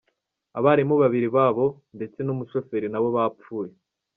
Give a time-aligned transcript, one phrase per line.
[0.57, 1.65] Abarimu babiri babo
[1.97, 3.71] ndetse n'umushoferi nabo bapfuye.